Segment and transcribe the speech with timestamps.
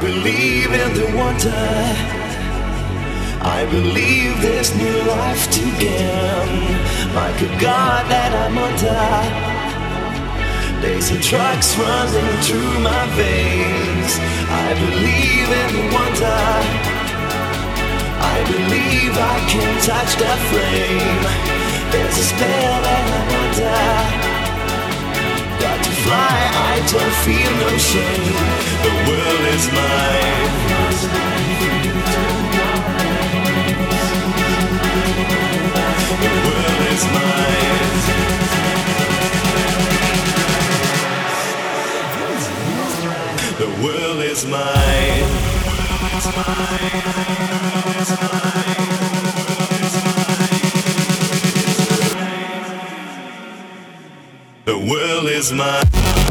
[0.00, 1.64] Believe in the wonder.
[3.40, 5.66] I believe there's new life to.
[7.14, 9.04] Like a god that I'm under.
[10.82, 14.12] There's a drugs running through my veins.
[14.52, 16.44] I believe in the wonder.
[18.20, 21.22] I believe I can touch that flame.
[21.92, 24.25] There's a spell that I'm.
[25.60, 26.38] Got to fly,
[26.72, 28.34] I don't feel no shame.
[28.86, 30.46] The world is mine.
[36.24, 37.76] The world is mine.
[43.58, 45.26] The world is mine.
[47.96, 48.25] The world
[55.26, 56.25] is mine.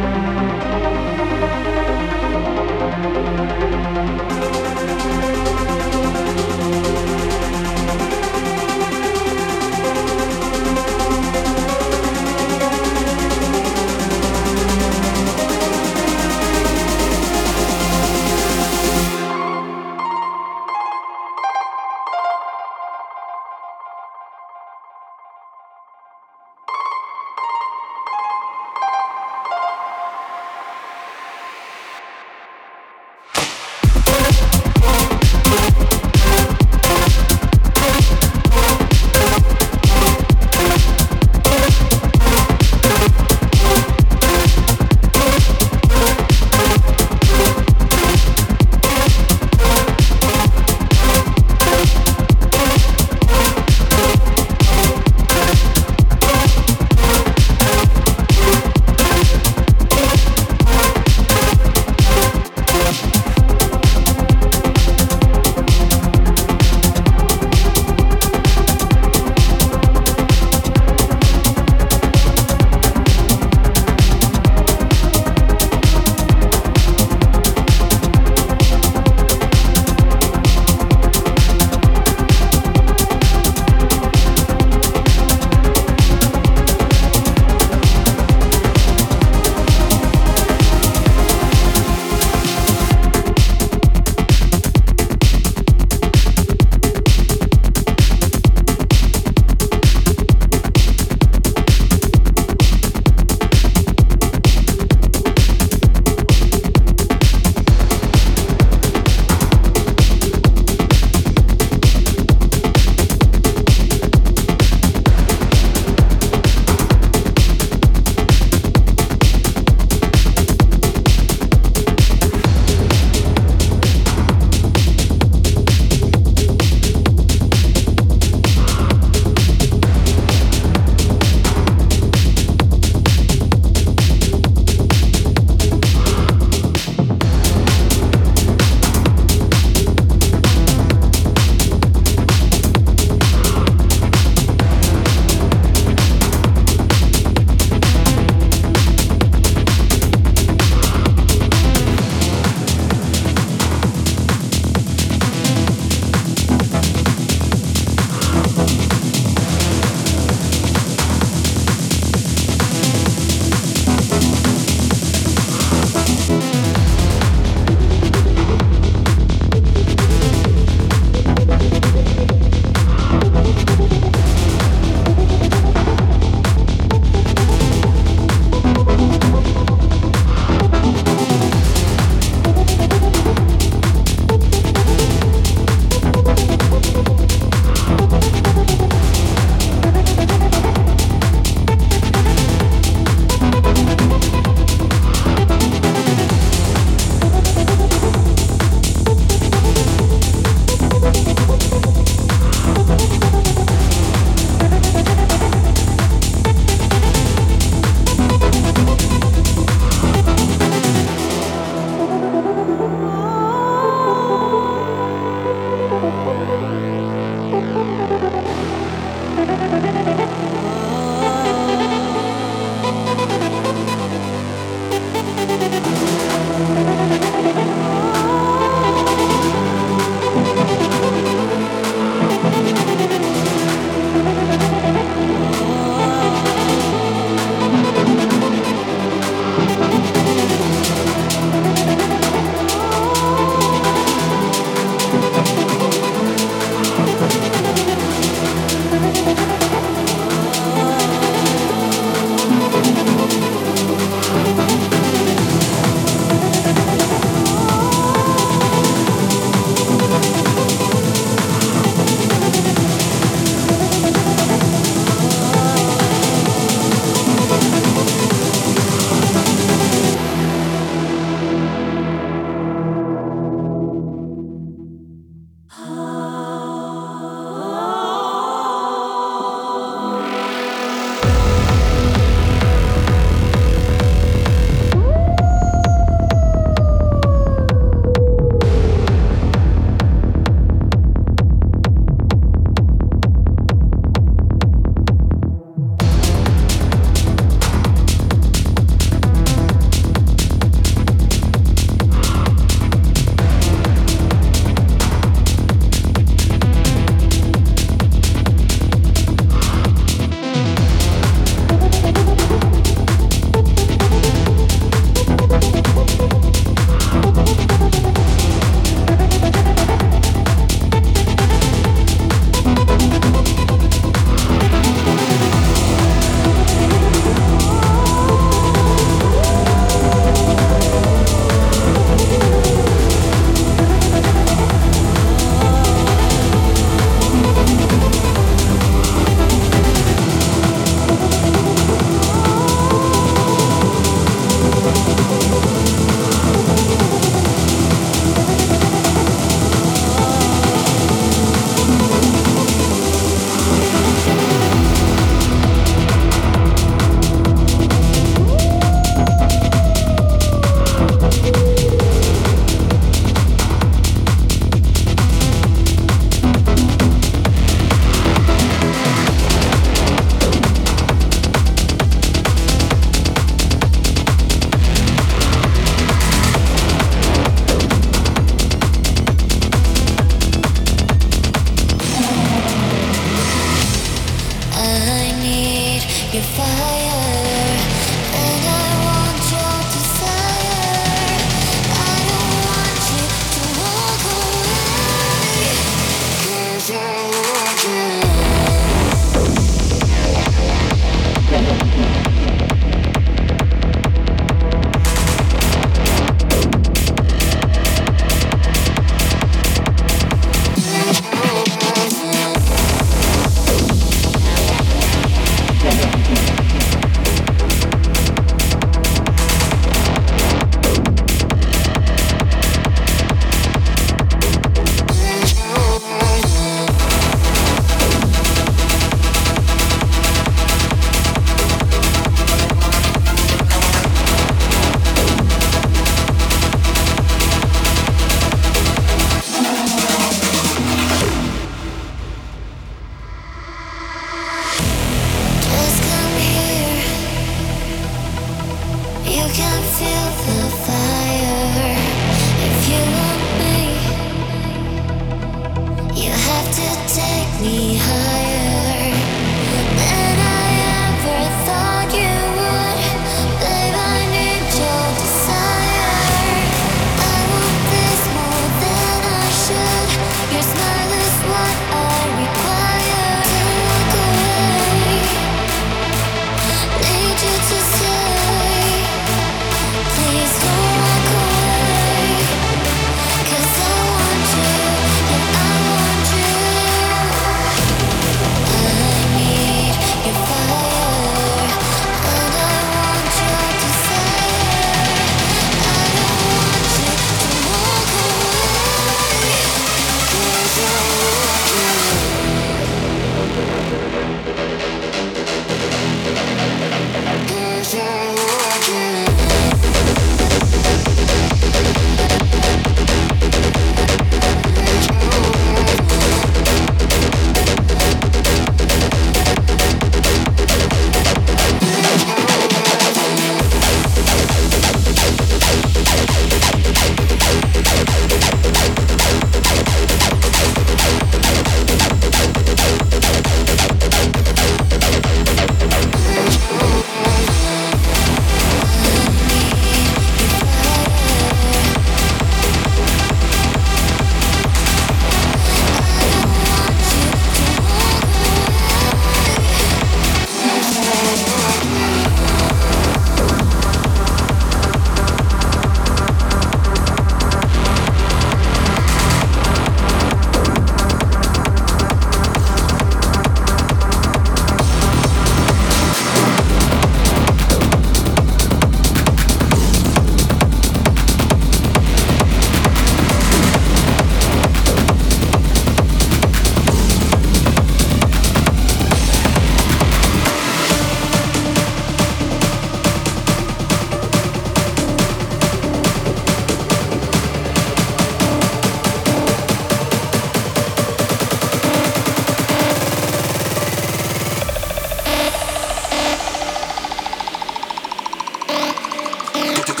[599.61, 600.00] Put your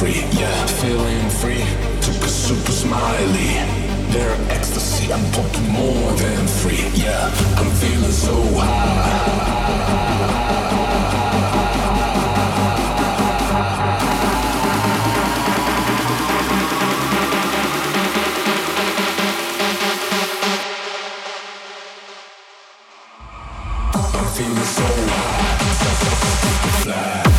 [0.00, 1.62] free, yeah, feeling free.
[2.00, 3.52] Took a super smiley.
[4.14, 7.26] Their ecstasy, I'm fucking more than free, yeah.
[7.58, 9.58] I'm feeling so high.
[24.36, 25.62] feeling so high,
[26.84, 27.29] fly.